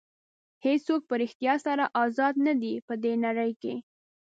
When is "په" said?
1.09-1.15, 2.87-2.93